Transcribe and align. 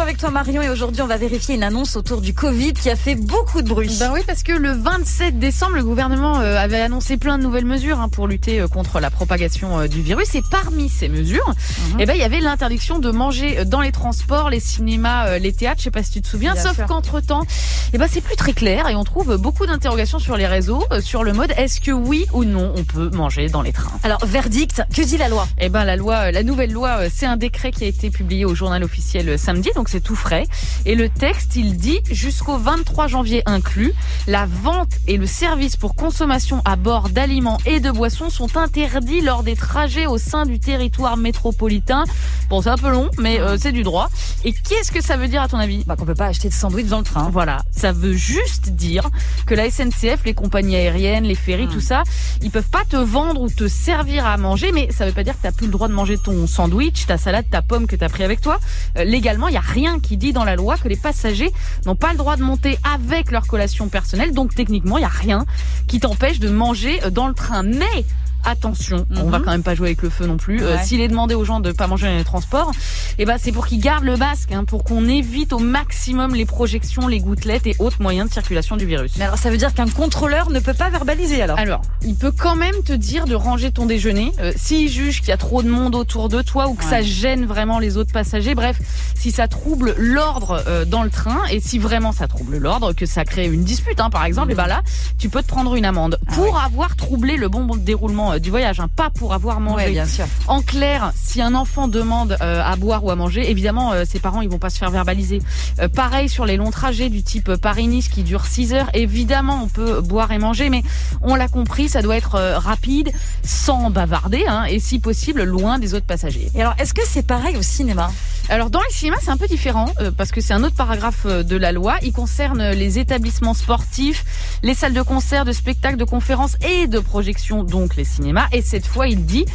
avec 0.00 0.18
toi 0.18 0.30
Marion 0.30 0.60
et 0.62 0.68
aujourd'hui 0.68 1.00
on 1.00 1.06
va 1.06 1.16
vérifier 1.16 1.54
une 1.54 1.62
annonce 1.62 1.96
autour 1.96 2.20
du 2.20 2.34
Covid 2.34 2.72
qui 2.72 2.90
a 2.90 2.96
fait 2.96 3.14
beaucoup 3.14 3.62
de 3.62 3.68
bruit. 3.68 3.94
Ben 3.98 4.10
oui, 4.12 4.20
parce 4.26 4.42
que 4.42 4.52
le 4.52 4.72
27 4.72 5.38
décembre, 5.38 5.76
le 5.76 5.84
gouvernement 5.84 6.40
euh, 6.40 6.56
avait 6.56 6.80
annoncé 6.80 7.16
plein 7.16 7.38
de 7.38 7.42
nouvelles 7.42 7.64
mesures 7.64 8.00
hein, 8.00 8.08
pour 8.08 8.26
lutter 8.26 8.60
euh, 8.60 8.68
contre 8.68 9.00
la 9.00 9.10
propagation 9.10 9.78
euh, 9.78 9.88
du 9.88 10.02
virus. 10.02 10.34
Et 10.34 10.42
parmi 10.50 10.88
ces 10.88 11.08
mesures, 11.08 11.54
eh 11.98 12.06
ben, 12.06 12.14
il 12.14 12.20
y 12.20 12.24
avait 12.24 12.40
l'interdiction 12.40 12.98
de 12.98 13.10
manger 13.10 13.64
dans 13.64 13.80
les 13.80 13.92
transports, 13.92 14.50
les 14.50 14.60
cinémas, 14.60 15.38
les 15.38 15.52
théâtres, 15.52 15.78
je 15.78 15.84
sais 15.84 15.90
pas 15.90 16.02
si 16.02 16.10
tu 16.12 16.22
te 16.22 16.28
souviens. 16.28 16.54
Bien 16.54 16.62
Sauf 16.62 16.80
qu'entre-temps, 16.86 17.44
eh 17.92 17.98
ben, 17.98 18.06
c'est 18.10 18.22
plus 18.22 18.36
très 18.36 18.52
clair 18.52 18.88
et 18.88 18.94
on 18.94 19.04
trouve 19.04 19.36
beaucoup 19.36 19.66
d'interrogations 19.66 20.18
sur 20.18 20.36
les 20.36 20.46
réseaux 20.46 20.84
sur 21.00 21.24
le 21.24 21.32
mode 21.32 21.52
est-ce 21.56 21.80
que 21.80 21.92
oui 21.92 22.26
ou 22.32 22.44
non 22.44 22.72
on 22.76 22.84
peut 22.84 23.10
manger 23.14 23.48
dans 23.48 23.62
les 23.62 23.72
trains? 23.72 23.98
Alors 24.02 24.24
verdict, 24.24 24.82
que 24.94 25.02
dit 25.02 25.16
la 25.16 25.28
loi? 25.28 25.46
Eh 25.58 25.68
ben 25.68 25.84
la 25.84 25.96
loi, 25.96 26.30
la 26.30 26.42
nouvelle 26.42 26.72
loi, 26.72 27.08
c'est 27.10 27.26
un 27.26 27.36
décret 27.36 27.70
qui 27.70 27.84
a 27.84 27.86
été 27.86 28.10
publié 28.10 28.44
au 28.44 28.54
journal 28.54 28.82
officiel 28.82 29.28
euh, 29.28 29.36
donc 29.74 29.88
c'est 29.88 30.00
tout 30.00 30.16
frais. 30.16 30.46
Et 30.84 30.94
le 30.94 31.08
texte, 31.08 31.56
il 31.56 31.76
dit 31.76 32.00
jusqu'au 32.10 32.58
23 32.58 33.06
janvier 33.06 33.42
inclus, 33.46 33.92
la 34.26 34.46
vente 34.46 34.92
et 35.06 35.16
le 35.16 35.26
service 35.26 35.76
pour 35.76 35.94
consommation 35.94 36.62
à 36.64 36.76
bord 36.76 37.08
d'aliments 37.08 37.58
et 37.66 37.80
de 37.80 37.90
boissons 37.90 38.30
sont 38.30 38.56
interdits 38.56 39.20
lors 39.20 39.42
des 39.42 39.56
trajets 39.56 40.06
au 40.06 40.18
sein 40.18 40.46
du 40.46 40.58
territoire 40.58 41.16
métropolitain. 41.16 42.04
Bon, 42.52 42.60
c'est 42.60 42.68
un 42.68 42.76
peu 42.76 42.90
long, 42.90 43.08
mais 43.18 43.40
euh, 43.40 43.56
c'est 43.58 43.72
du 43.72 43.82
droit. 43.82 44.10
Et 44.44 44.52
qu'est-ce 44.52 44.92
que 44.92 45.02
ça 45.02 45.16
veut 45.16 45.26
dire 45.26 45.40
à 45.40 45.48
ton 45.48 45.56
avis? 45.56 45.84
Bah 45.86 45.96
qu'on 45.96 46.04
peut 46.04 46.14
pas 46.14 46.26
acheter 46.26 46.50
de 46.50 46.52
sandwich 46.52 46.86
dans 46.86 46.98
le 46.98 47.02
train. 47.02 47.30
voilà, 47.30 47.62
ça 47.74 47.92
veut 47.92 48.12
juste 48.12 48.68
dire 48.72 49.08
que 49.46 49.54
la 49.54 49.70
SNCF, 49.70 50.26
les 50.26 50.34
compagnies 50.34 50.76
aériennes, 50.76 51.24
les 51.24 51.34
ferries, 51.34 51.66
tout 51.66 51.80
ça, 51.80 52.02
ils 52.42 52.50
peuvent 52.50 52.68
pas 52.68 52.84
te 52.86 52.96
vendre 52.96 53.40
ou 53.40 53.48
te 53.48 53.68
servir 53.68 54.26
à 54.26 54.36
manger, 54.36 54.70
mais 54.70 54.92
ça 54.92 55.06
veut 55.06 55.12
pas 55.12 55.24
dire 55.24 55.32
que 55.32 55.40
t'as 55.40 55.52
plus 55.52 55.64
le 55.64 55.72
droit 55.72 55.88
de 55.88 55.94
manger 55.94 56.18
ton 56.18 56.46
sandwich, 56.46 57.06
ta 57.06 57.16
salade, 57.16 57.46
ta 57.50 57.62
pomme 57.62 57.86
que 57.86 57.96
t'as 57.96 58.10
pris 58.10 58.22
avec 58.22 58.42
toi. 58.42 58.60
Euh, 58.98 59.04
légalement, 59.04 59.48
il 59.48 59.54
y 59.54 59.56
a 59.56 59.60
rien 59.60 59.98
qui 59.98 60.18
dit 60.18 60.34
dans 60.34 60.44
la 60.44 60.54
loi 60.54 60.76
que 60.76 60.88
les 60.88 60.96
passagers 60.96 61.54
n'ont 61.86 61.96
pas 61.96 62.12
le 62.12 62.18
droit 62.18 62.36
de 62.36 62.42
monter 62.42 62.78
avec 62.94 63.30
leur 63.30 63.46
collation 63.46 63.88
personnelle, 63.88 64.34
donc 64.34 64.54
techniquement, 64.54 64.98
il 64.98 65.02
y 65.02 65.06
a 65.06 65.08
rien 65.08 65.46
qui 65.86 66.00
t'empêche 66.00 66.38
de 66.38 66.50
manger 66.50 67.02
euh, 67.02 67.08
dans 67.08 67.28
le 67.28 67.34
train. 67.34 67.62
Mais 67.62 68.04
Attention, 68.44 69.06
on 69.16 69.24
Mhm. 69.24 69.30
va 69.30 69.38
quand 69.40 69.50
même 69.52 69.62
pas 69.62 69.74
jouer 69.74 69.88
avec 69.88 70.02
le 70.02 70.10
feu 70.10 70.26
non 70.26 70.36
plus. 70.36 70.62
Euh, 70.62 70.76
Ouais. 70.76 70.82
S'il 70.84 71.00
est 71.00 71.08
demandé 71.08 71.34
aux 71.34 71.44
gens 71.44 71.60
de 71.60 71.70
pas 71.72 71.86
manger 71.86 72.08
dans 72.08 72.16
les 72.16 72.24
transports, 72.24 72.72
eh 73.18 73.24
ben 73.24 73.36
c'est 73.38 73.52
pour 73.52 73.66
qu'ils 73.66 73.80
gardent 73.80 74.04
le 74.04 74.16
masque, 74.16 74.50
hein, 74.52 74.64
pour 74.64 74.84
qu'on 74.84 75.06
évite 75.08 75.52
au 75.52 75.58
maximum 75.58 76.34
les 76.34 76.44
projections, 76.44 77.06
les 77.08 77.20
gouttelettes 77.20 77.66
et 77.66 77.76
autres 77.78 78.02
moyens 78.02 78.28
de 78.28 78.32
circulation 78.32 78.76
du 78.76 78.84
virus. 78.86 79.12
Mais 79.18 79.24
alors 79.24 79.38
ça 79.38 79.50
veut 79.50 79.56
dire 79.58 79.72
qu'un 79.74 79.88
contrôleur 79.88 80.50
ne 80.50 80.58
peut 80.60 80.74
pas 80.74 80.90
verbaliser 80.90 81.40
alors? 81.42 81.58
Alors, 81.58 81.82
il 82.02 82.14
peut 82.16 82.32
quand 82.36 82.56
même 82.56 82.74
te 82.84 82.92
dire 82.92 83.26
de 83.26 83.34
ranger 83.34 83.70
ton 83.70 83.86
déjeuner 83.86 84.32
euh, 84.40 84.52
s'il 84.56 84.88
juge 84.88 85.20
qu'il 85.20 85.28
y 85.28 85.32
a 85.32 85.36
trop 85.36 85.62
de 85.62 85.68
monde 85.68 85.94
autour 85.94 86.28
de 86.28 86.42
toi 86.42 86.68
ou 86.68 86.74
que 86.74 86.82
Ouais. 86.84 86.90
ça 86.90 87.02
gêne 87.02 87.46
vraiment 87.46 87.78
les 87.78 87.96
autres 87.96 88.12
passagers. 88.12 88.54
Bref, 88.54 88.78
si 89.14 89.30
ça 89.30 89.46
trouble 89.46 89.94
l'ordre 89.98 90.62
euh, 90.66 90.84
dans 90.84 91.02
le 91.04 91.10
train 91.10 91.42
et 91.50 91.60
si 91.60 91.78
vraiment 91.78 92.12
ça 92.12 92.26
trouble 92.28 92.58
l'ordre, 92.58 92.92
que 92.92 93.06
ça 93.06 93.24
crée 93.24 93.46
une 93.46 93.62
dispute, 93.64 94.00
hein, 94.00 94.10
par 94.10 94.24
exemple, 94.24 94.52
et 94.52 94.54
ben 94.56 94.66
là, 94.66 94.82
tu 95.18 95.28
peux 95.28 95.42
te 95.42 95.48
prendre 95.48 95.74
une 95.76 95.84
amende 95.84 96.18
Ah 96.26 96.32
pour 96.34 96.58
avoir 96.60 96.96
troublé 96.96 97.36
le 97.36 97.48
bon 97.48 97.66
déroulement 97.76 98.31
euh, 98.32 98.38
du 98.38 98.50
voyage, 98.50 98.80
hein, 98.80 98.88
pas 98.94 99.10
pour 99.10 99.34
avoir 99.34 99.60
mangé. 99.60 99.86
Ouais, 99.86 99.90
bien 99.90 100.06
sûr. 100.06 100.26
En 100.46 100.62
clair, 100.62 101.12
si 101.14 101.40
un 101.40 101.54
enfant 101.54 101.88
demande 101.88 102.36
euh, 102.40 102.62
à 102.64 102.76
boire 102.76 103.04
ou 103.04 103.10
à 103.10 103.16
manger, 103.16 103.50
évidemment, 103.50 103.92
euh, 103.92 104.04
ses 104.08 104.18
parents 104.20 104.40
ils 104.40 104.48
vont 104.48 104.58
pas 104.58 104.70
se 104.70 104.78
faire 104.78 104.90
verbaliser. 104.90 105.40
Euh, 105.80 105.88
pareil 105.88 106.28
sur 106.28 106.46
les 106.46 106.56
longs 106.56 106.70
trajets 106.70 107.08
du 107.08 107.22
type 107.22 107.54
Paris-Nice 107.56 108.08
qui 108.08 108.22
durent 108.22 108.46
6 108.46 108.74
heures. 108.74 108.90
Évidemment, 108.94 109.60
on 109.62 109.68
peut 109.68 110.00
boire 110.00 110.32
et 110.32 110.38
manger, 110.38 110.70
mais 110.70 110.82
on 111.22 111.34
l'a 111.34 111.48
compris, 111.48 111.88
ça 111.88 112.02
doit 112.02 112.16
être 112.16 112.34
euh, 112.34 112.58
rapide, 112.58 113.12
sans 113.44 113.90
bavarder, 113.90 114.44
hein, 114.46 114.64
et 114.64 114.78
si 114.78 114.98
possible 114.98 115.42
loin 115.44 115.78
des 115.78 115.94
autres 115.94 116.06
passagers. 116.06 116.50
Et 116.54 116.60
alors 116.60 116.74
est-ce 116.78 116.94
que 116.94 117.02
c'est 117.06 117.26
pareil 117.26 117.56
au 117.56 117.62
cinéma? 117.62 118.10
Alors 118.52 118.68
dans 118.68 118.82
les 118.82 118.90
cinémas, 118.90 119.16
c'est 119.22 119.30
un 119.30 119.38
peu 119.38 119.46
différent 119.46 119.86
euh, 119.98 120.10
parce 120.10 120.30
que 120.30 120.42
c'est 120.42 120.52
un 120.52 120.62
autre 120.62 120.76
paragraphe 120.76 121.22
euh, 121.24 121.42
de 121.42 121.56
la 121.56 121.72
loi. 121.72 121.96
Il 122.02 122.12
concerne 122.12 122.72
les 122.72 122.98
établissements 122.98 123.54
sportifs, 123.54 124.26
les 124.62 124.74
salles 124.74 124.92
de 124.92 125.00
concert, 125.00 125.46
de 125.46 125.52
spectacles, 125.52 125.96
de 125.96 126.04
conférences 126.04 126.58
et 126.60 126.86
de 126.86 126.98
projections, 126.98 127.64
donc 127.64 127.96
les 127.96 128.04
cinémas. 128.04 128.48
Et 128.52 128.60
cette 128.60 128.84
fois, 128.86 129.08
il 129.08 129.24
dit 129.24 129.46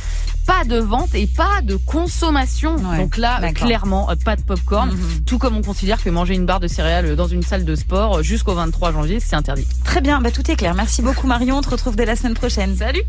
pas 0.47 0.63
de 0.63 0.79
vente 0.79 1.13
et 1.13 1.27
pas 1.27 1.61
de 1.61 1.75
consommation. 1.75 2.77
Ouais, 2.77 2.97
donc 2.97 3.17
là, 3.17 3.41
euh, 3.43 3.51
clairement, 3.51 4.09
euh, 4.09 4.15
pas 4.15 4.37
de 4.37 4.41
popcorn. 4.41 4.89
Mhm. 4.89 5.25
Tout 5.25 5.37
comme 5.37 5.57
on 5.57 5.61
considère 5.61 6.01
que 6.01 6.09
manger 6.09 6.35
une 6.35 6.45
barre 6.45 6.61
de 6.61 6.69
céréales 6.69 7.15
dans 7.15 7.27
une 7.27 7.43
salle 7.43 7.65
de 7.65 7.75
sport 7.75 8.17
euh, 8.19 8.23
jusqu'au 8.23 8.53
23 8.53 8.93
janvier, 8.93 9.19
c'est 9.19 9.35
interdit. 9.35 9.67
Très 9.83 9.99
bien, 9.99 10.21
bah 10.21 10.31
tout 10.31 10.49
est 10.49 10.55
clair. 10.55 10.73
Merci 10.73 11.01
beaucoup 11.01 11.27
Marion, 11.27 11.57
on 11.57 11.61
te 11.61 11.69
retrouve 11.69 11.97
dès 11.97 12.05
la 12.05 12.15
semaine 12.15 12.33
prochaine. 12.33 12.75
Salut 12.77 13.03